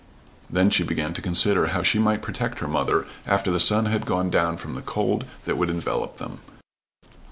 [0.49, 4.03] Then she began to consider how she might protect her mother after the sun had
[4.07, 6.39] gone from the cold that would envelop them.